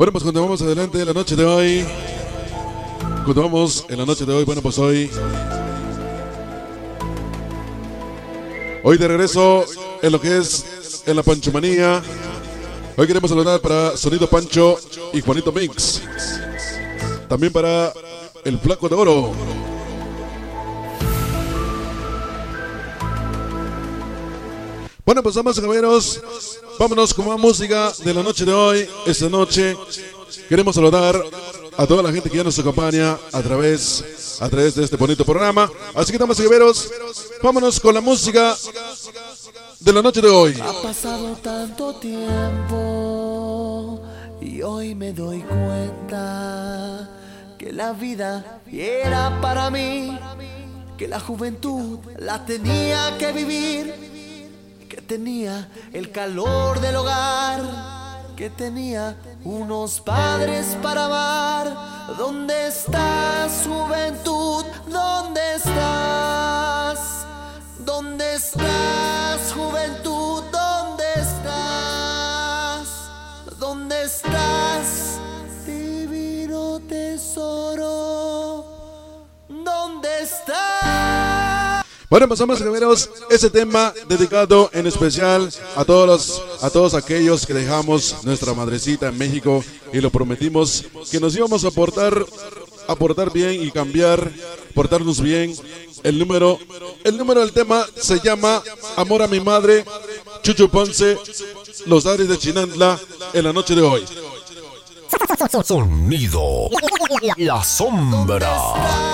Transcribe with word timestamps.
Bueno, 0.00 0.12
pues 0.12 0.24
continuamos 0.24 0.62
adelante 0.62 1.04
la 1.04 1.12
noche 1.12 1.36
de 1.36 1.44
hoy. 1.44 1.84
Continuamos 3.26 3.84
en 3.90 3.98
la 3.98 4.06
noche 4.06 4.24
de 4.24 4.32
hoy. 4.32 4.46
Bueno, 4.46 4.62
pues 4.62 4.78
hoy. 4.78 5.10
Hoy 8.82 8.96
de 8.96 9.08
regreso 9.08 9.62
en 10.00 10.10
lo 10.10 10.18
que 10.18 10.38
es 10.38 11.02
en 11.04 11.16
la 11.16 11.22
Panchomanía. 11.22 12.00
Hoy 12.96 13.06
queremos 13.06 13.28
saludar 13.28 13.60
para 13.60 13.94
Sonido 13.94 14.26
Pancho 14.26 14.78
y 15.12 15.20
Juanito 15.20 15.52
Mix. 15.52 16.00
También 17.28 17.52
para 17.52 17.92
el 18.42 18.58
Flaco 18.58 18.88
de 18.88 18.94
Oro. 18.94 19.59
Bueno, 25.10 25.24
pues 25.24 25.34
vamos, 25.34 25.58
caballeros. 25.58 26.22
Vámonos 26.78 27.12
con 27.12 27.26
más 27.26 27.36
música 27.36 27.92
de 28.04 28.14
la 28.14 28.22
noche 28.22 28.44
de 28.44 28.52
hoy. 28.52 28.88
Esta 29.04 29.28
noche 29.28 29.76
queremos 30.48 30.76
saludar 30.76 31.20
a 31.76 31.84
toda 31.84 32.00
la 32.04 32.12
gente 32.12 32.30
que 32.30 32.36
ya 32.36 32.44
nos 32.44 32.56
acompaña 32.60 33.18
a 33.32 33.42
través, 33.42 34.38
a 34.38 34.48
través 34.48 34.76
de 34.76 34.84
este 34.84 34.96
bonito 34.96 35.24
programa. 35.24 35.68
Así 35.96 36.12
que, 36.12 36.18
damas 36.18 36.38
y 36.38 36.44
caballeros, 36.44 36.92
vámonos 37.42 37.80
con 37.80 37.92
la 37.92 38.00
música 38.00 38.56
de 39.80 39.92
la 39.92 40.00
noche 40.00 40.20
de 40.20 40.28
hoy. 40.28 40.54
Ha 40.62 40.80
pasado 40.80 41.34
tanto 41.42 41.96
tiempo 41.96 42.80
y 44.40 44.62
hoy 44.62 44.94
me 44.94 45.12
doy 45.12 45.40
cuenta 45.40 47.10
que 47.58 47.72
la 47.72 47.94
vida 47.94 48.60
era 48.70 49.40
para 49.40 49.70
mí, 49.70 50.16
que 50.96 51.08
la 51.08 51.18
juventud 51.18 51.98
la 52.16 52.46
tenía 52.46 53.18
que 53.18 53.32
vivir 53.32 54.09
tenía 55.10 55.68
el 55.92 56.12
calor 56.12 56.78
del 56.78 56.94
hogar, 56.94 57.60
que 58.36 58.48
tenía 58.48 59.16
unos 59.42 60.00
padres 60.00 60.76
para 60.80 61.06
amar. 61.06 62.16
¿Dónde 62.16 62.68
estás, 62.68 63.66
juventud? 63.66 64.64
¿Dónde 64.86 65.40
estás? 65.56 67.26
¿Dónde 67.84 68.34
estás, 68.34 69.52
juventud? 69.52 70.59
Bueno, 82.10 82.28
pasamos, 82.28 82.58
caballeros, 82.58 83.08
ese 83.30 83.50
tema 83.50 83.94
dedicado 84.08 84.68
en 84.72 84.84
especial 84.88 85.48
a 85.76 85.84
todos 85.84 86.42
a 86.60 86.68
todos 86.68 86.94
aquellos 86.94 87.46
que 87.46 87.54
dejamos 87.54 88.24
nuestra 88.24 88.52
madrecita 88.52 89.06
en 89.06 89.16
México 89.16 89.62
y 89.92 90.00
lo 90.00 90.10
prometimos 90.10 90.86
que 91.08 91.20
nos 91.20 91.36
íbamos 91.36 91.64
a 91.64 91.68
aportar, 91.68 92.26
aportar 92.88 93.32
bien 93.32 93.62
y 93.62 93.70
cambiar, 93.70 94.28
portarnos 94.74 95.20
bien. 95.20 95.54
El 96.02 96.18
número, 96.18 96.58
el 97.04 97.16
número 97.16 97.42
del 97.42 97.52
tema 97.52 97.86
se 97.94 98.18
llama 98.18 98.60
Amor 98.96 99.22
a 99.22 99.28
mi 99.28 99.38
madre, 99.38 99.84
Chucho 100.42 100.68
Ponce, 100.68 101.16
Los 101.86 102.06
Ares 102.06 102.28
de 102.28 102.36
Chinantla, 102.38 102.98
en 103.32 103.44
la 103.44 103.52
noche 103.52 103.76
de 103.76 103.82
hoy. 103.82 104.04
Sonido. 105.62 106.70
La 107.36 107.62
sombra. 107.62 109.09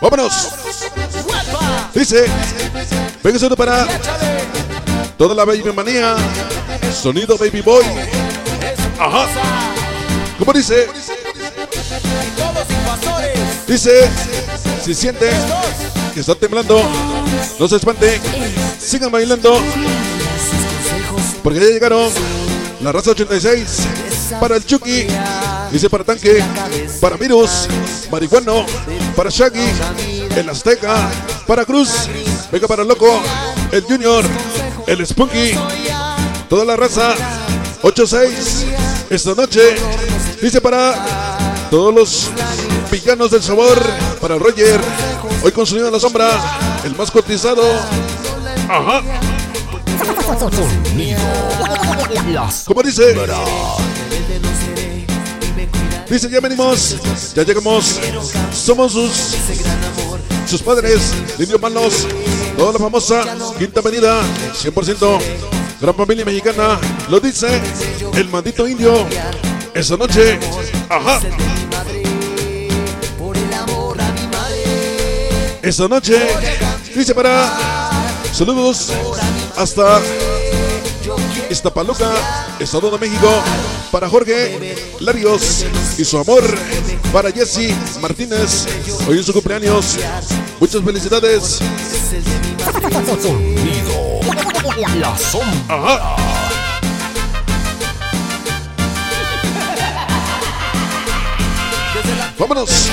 ¡Vámonos! 0.00 0.48
Dice, 1.94 2.26
venga 3.22 3.38
solo 3.38 3.56
para 3.56 3.86
toda 5.18 5.34
la 5.34 5.44
baby 5.44 5.72
manía, 5.74 6.16
sonido 6.92 7.36
baby 7.36 7.60
boy. 7.60 7.84
Ajá. 8.98 9.26
¿Cómo 10.38 10.52
dice? 10.52 10.88
Dice, 13.66 14.08
si 14.82 14.94
siente 14.94 15.30
que 16.14 16.20
está 16.20 16.34
temblando, 16.34 16.82
no 17.58 17.68
se 17.68 17.76
espante, 17.76 18.18
sigan 18.78 19.12
bailando, 19.12 19.60
porque 21.42 21.60
ya 21.60 21.66
llegaron 21.66 22.10
la 22.82 22.90
raza 22.90 23.10
86 23.10 23.86
para 24.40 24.56
el 24.56 24.64
Chucky, 24.64 25.06
dice 25.72 25.88
para 25.88 26.04
Tanque, 26.04 26.42
para 27.00 27.16
Virus, 27.16 27.68
Marihuano, 28.10 28.66
para 29.16 29.30
Shaggy, 29.30 29.64
el 30.36 30.48
Azteca, 30.48 31.08
para 31.46 31.64
Cruz, 31.64 32.08
venga 32.50 32.66
para 32.66 32.82
el 32.82 32.88
Loco, 32.88 33.20
el 33.72 33.82
Junior, 33.84 34.24
el 34.86 35.06
Spunky, 35.06 35.54
toda 36.48 36.64
la 36.64 36.76
raza 36.76 37.14
86 37.82 38.66
esta 39.10 39.34
noche, 39.34 39.76
dice 40.42 40.60
para 40.60 41.38
todos 41.70 41.94
los 41.94 42.30
villanos 42.90 43.30
del 43.30 43.42
sabor, 43.42 43.78
para 44.20 44.38
Roger, 44.38 44.80
hoy 45.42 45.52
con 45.52 45.66
sonido 45.66 45.86
en 45.86 45.92
la 45.92 46.00
sombra, 46.00 46.30
el 46.84 46.94
más 46.96 47.10
cotizado, 47.10 47.62
ajá, 48.68 49.02
como 52.66 52.82
dice. 52.82 53.14
Dice 56.10 56.28
ya 56.28 56.40
venimos, 56.40 56.96
ya 57.34 57.44
llegamos, 57.44 58.00
somos 58.52 58.92
sus, 58.92 59.36
sus 60.44 60.60
padres, 60.60 61.12
Indios 61.38 61.60
Manos, 61.60 62.06
toda 62.56 62.72
la 62.72 62.78
famosa 62.80 63.22
Quinta 63.56 63.78
Avenida, 63.78 64.20
100%, 64.60 65.20
gran 65.80 65.94
familia 65.94 66.24
mexicana, 66.24 66.80
lo 67.08 67.20
dice 67.20 67.60
el 68.14 68.28
maldito 68.28 68.66
indio, 68.66 69.06
esa 69.72 69.96
noche, 69.96 70.38
ajá, 70.88 71.20
esa 75.62 75.86
noche, 75.86 76.26
dice 76.96 77.14
para, 77.14 77.90
saludos 78.32 78.92
hasta 79.56 80.00
Iztapaluca, 81.50 82.08
Estado 82.60 82.90
de 82.92 82.98
México, 82.98 83.28
para 83.90 84.08
Jorge 84.08 84.86
Larios 85.00 85.64
y 85.98 86.04
su 86.04 86.16
amor, 86.16 86.42
para 87.12 87.32
Jesse 87.32 87.74
Martínez, 88.00 88.66
hoy 89.08 89.18
en 89.18 89.24
su 89.24 89.32
cumpleaños, 89.32 89.98
muchas 90.60 90.82
felicidades. 90.82 91.58
La 94.96 95.18
sombra. 95.18 96.16
Vámonos. 102.38 102.90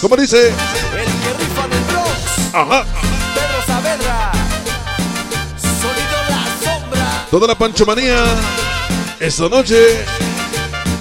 Como 0.00 0.16
dice, 0.16 0.48
el 0.48 0.54
que 0.54 1.44
rifa 1.44 1.68
del 1.68 1.84
Bronx, 1.84 2.54
ajá, 2.54 2.84
Pedro 3.34 3.66
Saavedra. 3.66 4.31
Toda 7.32 7.46
la 7.46 7.56
panchomanía, 7.56 8.22
esta 9.18 9.48
noche, 9.48 10.04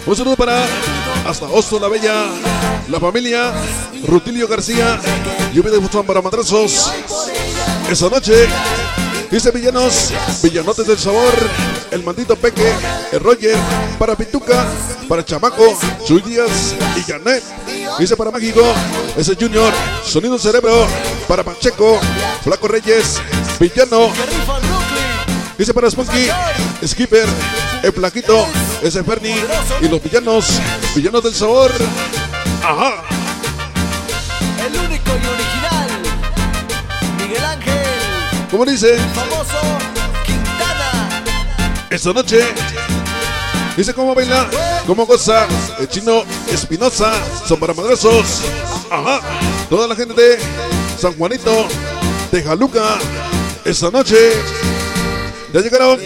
un 0.05 0.15
saludo 0.15 0.37
para 0.37 0.63
hasta 1.25 1.45
Oso 1.47 1.77
la 1.77 1.89
Bella, 1.89 2.29
la 2.87 3.01
familia, 3.01 3.51
Rutilio 4.07 4.47
García, 4.47 4.97
lluvia 5.53 5.71
de 5.71 5.77
buzón 5.79 6.05
para 6.05 6.21
madrazos, 6.21 6.89
esta 7.89 8.09
noche, 8.09 8.47
dice 9.29 9.51
Villanos, 9.51 10.13
Villanotes 10.41 10.87
del 10.87 10.97
Sabor, 10.97 11.33
el 11.91 12.01
maldito 12.01 12.37
Peque, 12.37 12.71
el 13.11 13.19
Roger, 13.19 13.57
para 13.99 14.15
Pituca, 14.15 14.65
para 15.09 15.25
Chamaco, 15.25 15.77
Chuy 16.07 16.21
Díaz 16.21 16.75
y 16.95 17.11
Janet, 17.11 17.43
dice 17.99 18.15
para 18.15 18.31
México, 18.31 18.63
ese 19.17 19.35
Junior, 19.35 19.73
Sonido 20.05 20.39
Cerebro, 20.39 20.87
para 21.27 21.43
Pacheco, 21.43 21.99
Flaco 22.41 22.69
Reyes, 22.69 23.19
Villano, 23.59 24.13
Dice 25.61 25.75
para 25.75 25.91
Spunky, 25.91 26.27
Skipper, 26.83 27.29
el 27.83 27.93
Plaquito, 27.93 28.47
ese 28.81 29.03
Fernie 29.03 29.35
y 29.79 29.87
los 29.87 30.01
villanos, 30.01 30.59
villanos 30.95 31.23
del 31.23 31.35
sabor. 31.35 31.71
Ajá, 32.63 33.03
El 34.65 34.75
único 34.75 35.11
y 35.11 35.27
original. 35.27 35.89
Miguel 37.15 37.45
Ángel. 37.45 38.47
como 38.49 38.65
dice, 38.65 38.97
Famoso 39.13 39.61
Quintana. 40.25 41.23
esta 41.91 42.11
noche. 42.11 42.39
Dice 43.77 43.93
cómo 43.93 44.15
baila, 44.15 44.47
cómo 44.87 45.05
goza, 45.05 45.45
el 45.77 45.87
chino 45.87 46.23
Espinosa, 46.51 47.13
son 47.47 47.59
para 47.59 47.75
madrazos. 47.75 48.41
Ajá, 48.89 49.21
toda 49.69 49.87
la 49.87 49.95
gente 49.95 50.19
de 50.19 50.39
San 50.99 51.15
Juanito, 51.15 51.67
de 52.31 52.41
Jaluca, 52.41 52.97
esta 53.63 53.91
noche. 53.91 54.31
Ya 55.53 55.61
llegaron 55.61 55.99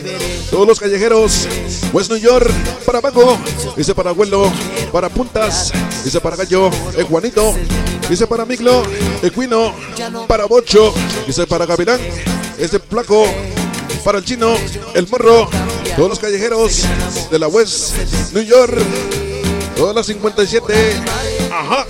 todos 0.49 0.67
los 0.67 0.79
callejeros. 0.79 1.47
West 1.93 2.09
New 2.11 2.19
York, 2.19 2.49
para 2.85 2.99
abajo. 2.99 3.37
Dice 3.75 3.93
para 3.93 4.09
abuelo, 4.09 4.51
para 4.91 5.09
puntas. 5.09 5.71
Dice 6.03 6.19
para 6.19 6.35
gallo, 6.35 6.69
el 6.97 7.03
Juanito. 7.05 7.53
Dice 8.09 8.27
para 8.27 8.45
Miglo, 8.45 8.83
Equino. 9.21 9.73
Para 10.27 10.45
Bocho. 10.45 10.93
Dice 11.27 11.45
para 11.47 11.65
Gavilán. 11.65 11.99
este 12.57 12.79
placo 12.79 13.25
para 14.05 14.19
el 14.19 14.23
chino, 14.23 14.53
el 14.93 15.07
morro, 15.07 15.49
todos 15.95 16.09
los 16.09 16.19
callejeros 16.19 16.83
de 17.31 17.39
la 17.39 17.47
West 17.47 17.95
New 18.33 18.43
York, 18.43 18.77
todas 19.75 19.95
las 19.95 20.05
57. 20.05 20.73
Ajá. 21.51 21.87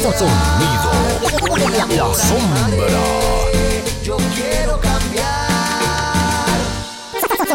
Sonido. 0.00 0.32
La 1.96 2.14
sombra. 2.14 3.71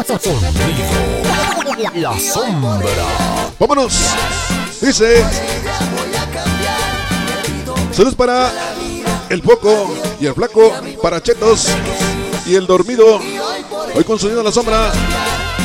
Sonido. 0.06 0.40
La 1.94 2.18
sombra. 2.20 2.88
Vámonos. 3.58 3.92
Dice. 4.80 5.24
Saludos 7.90 8.14
para 8.14 8.52
el 9.28 9.42
poco 9.42 9.92
y 10.20 10.26
el 10.26 10.34
flaco, 10.34 10.72
para 11.02 11.20
Chetos 11.20 11.66
y 12.46 12.54
el 12.54 12.66
dormido. 12.66 13.20
Hoy 13.94 14.04
con 14.04 14.18
sonido 14.18 14.38
en 14.40 14.46
la 14.46 14.52
sombra. 14.52 14.92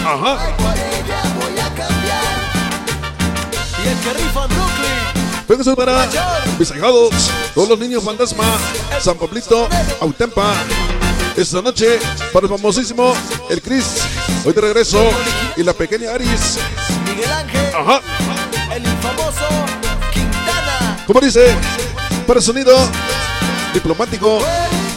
Ajá. 0.03 0.37
Y 3.83 3.87
el 3.87 3.99
que 3.99 4.13
rifa 4.13 4.47
Brooklyn. 4.47 5.47
Venga 5.47 5.75
para 5.75 6.09
mis 6.57 6.71
ahijados, 6.71 7.29
todos 7.53 7.69
los 7.69 7.79
niños 7.79 8.03
fantasma, 8.03 8.45
San 8.99 9.15
Pablito, 9.17 9.67
Autempa. 10.01 10.55
Esta 11.35 11.61
noche 11.61 11.99
para 12.31 12.45
el 12.45 12.51
famosísimo 12.51 13.13
el 13.49 13.61
Chris. 13.61 14.12
Hoy 14.45 14.53
de 14.53 14.61
regreso. 14.61 15.09
Y 15.55 15.63
la 15.63 15.73
pequeña 15.73 16.11
Aris. 16.13 16.57
Miguel 17.07 17.31
Ángel. 17.31 17.75
Ajá. 17.75 18.01
El 18.73 18.83
infamoso 18.83 19.47
Quintana. 20.11 21.03
Como 21.05 21.19
dice, 21.19 21.55
para 22.25 22.39
el 22.39 22.45
sonido 22.45 22.75
diplomático 23.73 24.39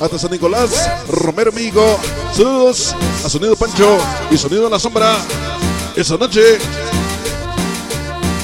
hasta 0.01 0.19
San 0.19 0.31
Nicolás, 0.31 0.91
Romero 1.09 1.53
Migo. 1.53 1.99
Saludos 2.33 2.95
a 3.25 3.29
Sonido 3.29 3.57
Pancho 3.57 3.99
y 4.31 4.37
Sonido 4.37 4.67
en 4.67 4.73
la 4.73 4.79
Sombra. 4.79 5.17
Esa 5.97 6.17
noche, 6.17 6.59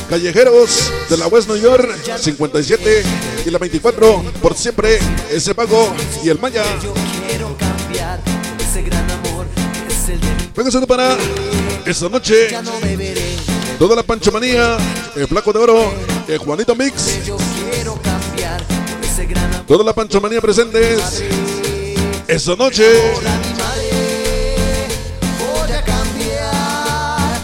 callejeros 0.08 0.90
de 1.10 1.16
la 1.18 1.26
West 1.26 1.48
New 1.48 1.58
York, 1.58 1.86
57 2.18 3.02
y 3.44 3.50
la 3.50 3.58
24, 3.58 4.22
por 4.40 4.56
siempre, 4.56 4.98
ese 5.30 5.54
pago 5.54 5.94
y 6.24 6.30
el 6.30 6.38
Maya. 6.38 6.64
Yo 6.82 6.94
quiero 7.28 7.56
cambiar 7.58 8.20
ese 8.58 8.82
gran 8.82 9.11
Venga, 10.54 10.86
para 10.86 11.16
esta 11.86 12.08
noche, 12.10 12.48
toda 13.78 13.96
la 13.96 14.02
Panchomanía, 14.02 14.76
el 15.16 15.26
Flaco 15.26 15.52
de 15.52 15.58
Oro, 15.58 15.92
el 16.28 16.38
Juanito 16.38 16.74
Mix, 16.74 17.20
toda 19.66 19.82
la 19.82 19.94
Panchomanía 19.94 20.40
presentes. 20.40 21.22
Esta 22.28 22.54
noche. 22.54 22.84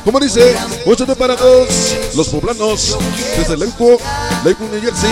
Como 0.05 0.21
dice, 0.21 0.57
saludo 0.85 1.17
para 1.17 1.37
todos 1.37 1.69
los 2.15 2.29
poblanos 2.29 2.97
desde 3.37 3.57
Lakewood, 3.57 4.01
Lakewood, 4.45 4.71
New 4.71 4.81
Jersey. 4.83 5.11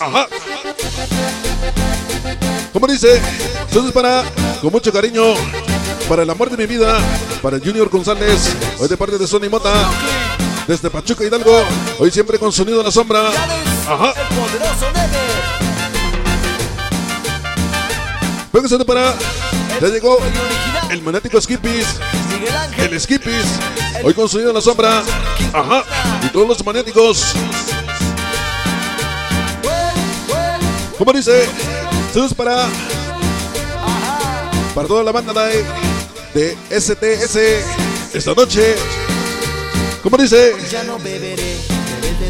Ajá. 0.00 0.26
Como 2.72 2.86
dice, 2.86 3.20
saludos 3.70 3.92
para, 3.92 4.24
con 4.60 4.70
mucho 4.70 4.92
cariño, 4.92 5.34
para 6.08 6.22
el 6.22 6.30
amor 6.30 6.48
de 6.50 6.56
mi 6.56 6.66
vida, 6.66 6.98
para 7.42 7.56
el 7.56 7.62
Junior 7.62 7.88
González, 7.90 8.56
hoy 8.78 8.88
de 8.88 8.96
parte 8.96 9.18
de 9.18 9.26
Sony 9.26 9.50
Mota, 9.50 9.72
desde 10.66 10.88
Pachuca 10.88 11.24
Hidalgo, 11.24 11.62
hoy 11.98 12.10
siempre 12.10 12.38
con 12.38 12.50
sonido 12.50 12.80
en 12.80 12.86
la 12.86 12.90
sombra. 12.90 13.28
Ajá. 13.86 14.14
Saludo 18.68 18.84
para, 18.84 19.14
ya 19.80 19.88
llegó 19.88 20.18
El 20.90 21.00
monético 21.00 21.40
Skippies, 21.40 21.86
el 22.76 23.00
Skippies, 23.00 23.46
hoy 24.02 24.12
con 24.12 24.28
sonido 24.28 24.50
en 24.50 24.56
la 24.56 24.60
sombra. 24.60 25.02
Ajá. 25.54 25.84
Y 26.22 26.28
todos 26.28 26.48
los 26.48 26.64
magnéticos. 26.66 27.34
Como 30.98 31.12
dice, 31.12 31.46
saludos 32.12 32.34
para, 32.34 32.66
para 34.74 34.88
toda 34.88 35.02
la 35.02 35.12
banda 35.12 35.32
de, 35.46 35.64
de 36.34 36.56
STS 36.70 37.38
esta 38.14 38.34
noche. 38.34 38.74
Como 40.02 40.16
dice, 40.16 40.54
Ya 40.70 40.84
no 40.84 40.98
beberé. 40.98 41.56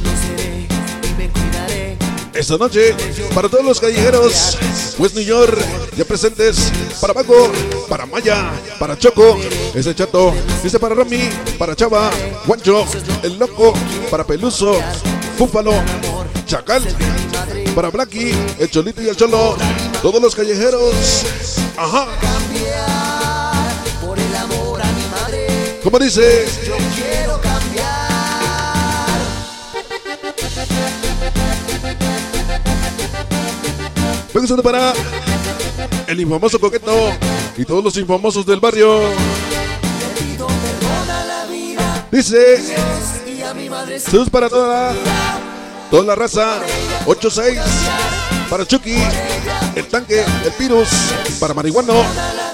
No 0.03 0.11
seré. 0.27 0.67
Y 1.03 1.15
me 1.19 1.29
cuidaré. 1.31 1.99
esta 2.35 2.57
noche 2.57 2.95
para 3.35 3.49
todos 3.49 3.65
los 3.65 3.81
callejeros, 3.81 4.57
West 4.99 5.15
New 5.17 5.25
York, 5.25 5.59
ya 5.97 6.05
presentes 6.05 6.71
para 7.01 7.15
Paco, 7.15 7.51
para 7.89 8.07
Maya, 8.07 8.53
para 8.79 8.97
Choco, 8.99 9.39
ese 9.75 9.95
chato, 9.95 10.33
dice 10.63 10.79
para 10.79 10.95
Rami, 10.95 11.29
para 11.59 11.75
Chava, 11.75 12.11
Guancho, 12.47 12.87
el 13.23 13.39
loco, 13.39 13.73
para 14.11 14.25
Peluso, 14.25 14.81
Búfalo, 15.39 15.73
Chacal, 16.47 16.83
para 17.75 17.91
Blacky, 17.91 18.33
el 18.59 18.71
Cholito 18.71 19.03
y 19.03 19.09
el 19.09 19.17
Cholo, 19.17 19.57
todos 20.03 20.21
los 20.21 20.35
callejeros. 20.35 21.25
Ajá, 21.77 22.09
como 25.91 26.05
dice, 26.05 26.45
Yo 26.67 26.77
quiero 26.95 27.41
cambiar. 27.41 27.87
Venga 34.35 34.63
para 34.63 34.93
el 36.07 36.21
infamoso 36.21 36.61
coqueto 36.61 36.93
y 37.57 37.65
todos 37.65 37.83
los 37.83 37.97
infamosos 37.97 38.45
del 38.45 38.61
barrio. 38.61 39.01
Dice, 42.11 42.63
saludos 43.99 44.29
para 44.29 44.51
toda 44.51 44.69
la, 44.69 44.95
toda 45.91 46.05
la 46.05 46.15
raza. 46.15 46.61
8-6 47.07 47.63
para 48.51 48.67
Chucky, 48.67 48.95
el 49.79 49.87
tanque, 49.87 50.25
el 50.45 50.53
Pirus, 50.53 50.89
para 51.39 51.55
Marihuano, 51.55 51.95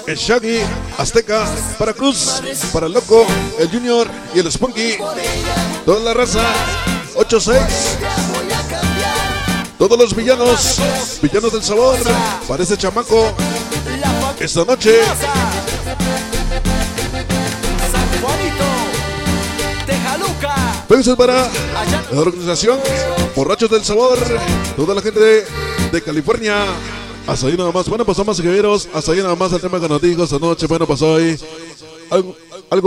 el 0.05 0.15
Shaggy, 0.15 0.59
Azteca, 0.97 1.45
para 1.77 1.93
Cruz, 1.93 2.41
para 2.71 2.85
el 2.85 2.93
Loco, 2.93 3.25
el 3.59 3.69
Junior 3.69 4.07
y 4.33 4.39
el 4.39 4.51
Spunky. 4.51 4.97
Toda 5.85 5.99
la 6.01 6.13
raza. 6.13 6.43
8-6. 7.15 7.59
Todos 9.77 9.97
los 9.97 10.15
villanos, 10.15 10.79
villanos 11.21 11.51
del 11.51 11.63
sabor, 11.63 11.97
para 12.47 12.63
ese 12.63 12.77
chamaco, 12.77 13.33
esta 14.39 14.63
noche. 14.63 14.99
San 17.91 18.21
Juanito. 18.21 18.65
Tejaluca. 19.85 20.55
Besos 20.87 21.17
para 21.17 21.49
la 22.11 22.19
organización 22.19 22.79
Borrachos 23.35 23.69
del 23.69 23.83
Sabor, 23.83 24.17
toda 24.77 24.95
la 24.95 25.01
gente 25.01 25.45
de 25.91 26.01
California. 26.01 26.65
Hasta 27.27 27.47
ahí 27.47 27.57
nada 27.57 27.71
más. 27.71 27.89
Bueno, 27.89 28.05
pues 28.05 28.17
somos 28.17 28.39
guerreros. 28.39 28.87
Hasta 28.93 29.11
ahí 29.11 29.17
nada 29.19 29.35
más 29.35 29.51
el 29.53 29.61
tema 29.61 29.79
que 29.79 29.89
nos 29.89 30.01
dijo 30.01 30.23
esta 30.23 30.39
noche. 30.39 30.67
Bueno, 30.67 30.85
pues 30.85 31.01
hoy 31.01 31.37
algo, 32.09 32.35
algo 32.69 32.83